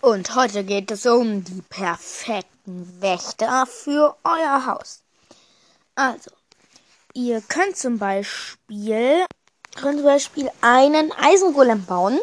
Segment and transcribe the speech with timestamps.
[0.00, 5.00] Und heute geht es um die perfekten Wächter für euer Haus.
[5.96, 6.30] Also,
[7.14, 9.24] ihr könnt zum Beispiel,
[9.74, 12.20] könnt zum Beispiel einen Eisengolem bauen,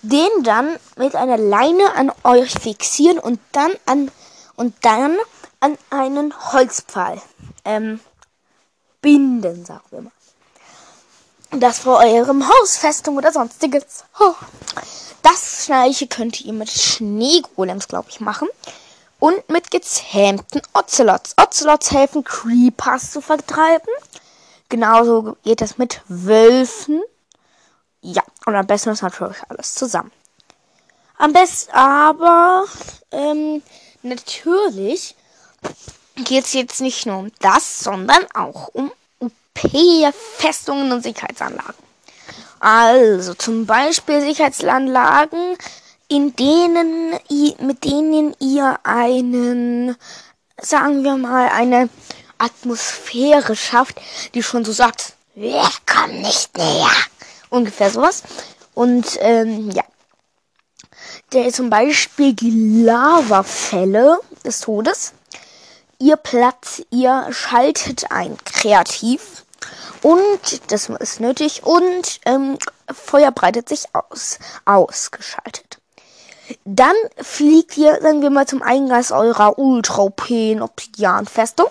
[0.00, 4.10] den dann mit einer Leine an euch fixieren und dann an
[4.56, 5.18] und dann
[5.60, 7.20] an einen Holzpfahl
[7.66, 8.00] ähm,
[9.02, 10.12] binden, sagen wir mal.
[11.50, 14.04] Das vor eurem Haus, Festung oder sonstiges.
[14.18, 14.34] Oh.
[15.70, 18.48] Gleiche könnt ihr mit Schneegolems, glaube ich, machen.
[19.20, 21.36] Und mit gezähmten Ocelots.
[21.36, 23.94] Ocelots helfen, Creepers zu vertreiben.
[24.68, 27.00] Genauso geht das mit Wölfen.
[28.00, 30.10] Ja, und am besten ist natürlich alles zusammen.
[31.18, 32.64] Am besten aber,
[33.12, 33.62] ähm,
[34.02, 35.14] natürlich
[36.16, 38.90] geht es jetzt nicht nur um das, sondern auch um
[39.20, 41.89] UP-Festungen und Sicherheitsanlagen.
[42.60, 45.56] Also zum Beispiel Sicherheitsanlagen,
[46.08, 47.12] in denen
[47.58, 49.96] mit denen ihr einen,
[50.60, 51.88] sagen wir mal, eine
[52.36, 54.00] Atmosphäre schafft,
[54.34, 56.90] die schon so sagt, wir kommen nicht näher.
[57.48, 58.22] Ungefähr sowas.
[58.74, 59.84] Und ähm, ja.
[61.32, 65.14] Der zum Beispiel die Lavafälle des Todes.
[65.98, 69.44] Ihr Platz, ihr schaltet ein kreativ
[70.02, 72.56] und das ist nötig und ähm,
[72.92, 74.38] Feuer breitet sich aus.
[74.64, 75.78] Ausgeschaltet.
[76.64, 81.68] Dann fliegt ihr, sagen wir mal, zum Eingang eurer Ultra-OP-Obsidian-Festung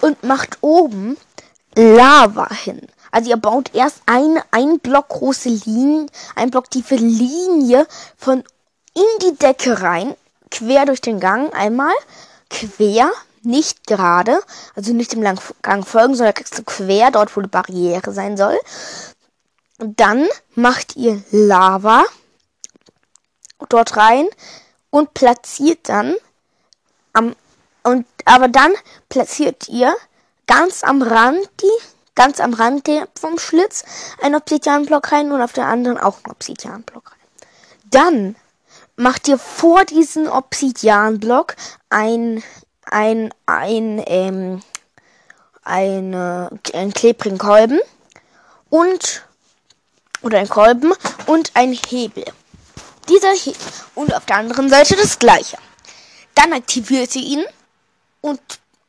[0.00, 1.16] und macht oben
[1.76, 2.80] Lava hin.
[3.12, 8.44] Also ihr baut erst eine ein Block große Linie, ein Block tiefe Linie von
[8.94, 10.14] in die Decke rein,
[10.50, 11.94] quer durch den Gang einmal,
[12.48, 13.10] quer
[13.42, 14.40] nicht gerade,
[14.74, 18.58] also nicht im Gang folgen, sondern kriegst du quer dort, wo die Barriere sein soll.
[19.78, 22.04] Dann macht ihr Lava
[23.68, 24.26] dort rein
[24.90, 26.14] und platziert dann
[27.12, 27.34] am
[27.82, 28.72] und aber dann
[29.08, 29.94] platziert ihr
[30.46, 33.84] ganz am Rand die ganz am Rand vom Schlitz
[34.20, 37.18] einen Obsidianblock rein und auf der anderen auch einen Obsidianblock rein.
[37.90, 38.36] Dann
[38.96, 41.56] macht ihr vor diesen Obsidianblock
[41.88, 42.42] ein
[42.90, 44.62] ein, ein, ähm,
[45.62, 47.80] eine, einen klebrigen Kolben
[48.68, 49.24] und,
[50.22, 50.92] oder ein Kolben
[51.26, 52.24] und ein Hebel.
[53.08, 53.60] Dieser Hebel.
[53.94, 55.58] Und auf der anderen Seite das gleiche.
[56.34, 57.44] Dann aktiviert ihr ihn
[58.20, 58.40] und,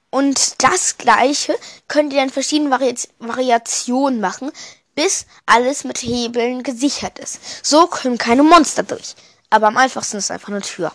[0.09, 1.56] und das gleiche
[1.88, 4.51] könnt ihr dann verschiedene Vari Variationen machen,
[4.95, 7.40] bis alles mit Hebeln gesichert ist.
[7.66, 9.16] So können keine Monster durch.
[9.50, 10.91] Aber am einfachsten ist einfach eine Tür.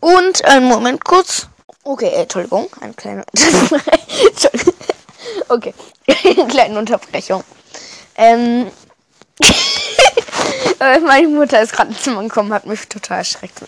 [0.00, 1.48] Und einen Moment kurz.
[1.84, 3.24] Okay, äh, Entschuldigung, eine kleine.
[5.48, 5.74] okay,
[6.06, 7.44] eine kleine Unterbrechung.
[8.16, 8.70] Ähm.
[10.80, 13.62] Äh, meine Mutter ist gerade ins Zimmer gekommen, hat mich total erschreckt.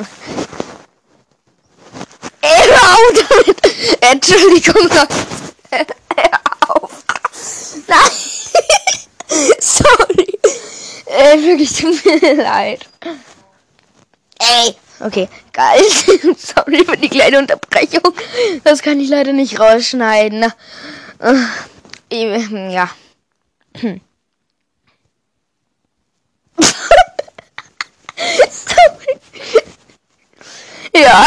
[2.41, 4.03] Ey, hör auf damit!
[4.03, 5.07] Entschuldigung, hör
[6.67, 6.91] auf!
[7.87, 8.11] Nein!
[9.61, 10.39] Sorry!
[11.07, 12.89] Äh, wirklich, tut mir leid.
[14.41, 14.75] Ey!
[15.01, 15.83] Okay, geil.
[16.37, 18.15] Sorry für die kleine Unterbrechung.
[18.63, 20.53] Das kann ich leider nicht rausschneiden.
[21.19, 21.35] Äh,
[22.71, 22.89] ja.
[23.81, 24.01] Sorry.
[30.97, 31.27] Ja,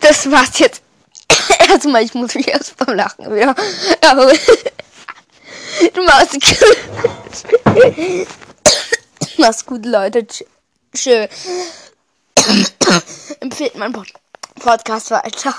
[0.00, 0.80] das war's jetzt.
[1.68, 3.54] Erstmal, ich muss mich erst beim Lachen wieder.
[4.08, 4.32] Aber
[5.92, 6.76] du machst gut.
[9.38, 10.24] Mach's gut, Leute.
[10.94, 11.26] Tschö.
[13.40, 13.92] empfiehlt mein
[14.60, 15.54] Podcast weiter.